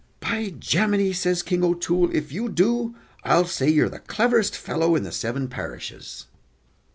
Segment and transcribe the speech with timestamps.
[0.19, 5.03] "By Jaminee!" says King O'Toole, "if you do, I'll say you're the cleverest fellow in
[5.03, 6.25] the seven parishes."